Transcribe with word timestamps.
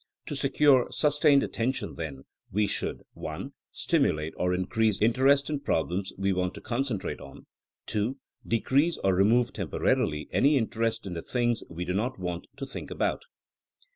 To 0.25 0.35
secure 0.35 0.87
sustained 0.89 1.43
attention, 1.43 1.93
then, 1.93 2.23
we 2.51 2.65
should 2.65 3.03
(1) 3.13 3.53
stimulate 3.71 4.33
or 4.35 4.51
in 4.51 4.65
crease 4.65 4.99
interest 4.99 5.47
in 5.47 5.59
problems 5.59 6.11
we 6.17 6.33
want 6.33 6.55
to 6.55 6.59
concen 6.59 6.99
trate 6.99 7.19
on, 7.19 7.45
(2) 7.85 8.17
decrease 8.43 8.97
or 9.03 9.13
remove 9.13 9.53
temporarily 9.53 10.27
any 10.31 10.57
interest 10.57 11.05
in 11.05 11.13
the 11.13 11.21
things 11.21 11.63
we 11.69 11.85
do 11.85 11.93
not 11.93 12.17
want 12.17 12.47
to 12.57 12.65
think 12.65 12.89
about. 12.89 13.21